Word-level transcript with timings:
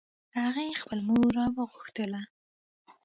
هغې 0.39 0.79
خپل 0.81 0.99
مور 1.07 1.27
راوغوښتله 1.37 2.21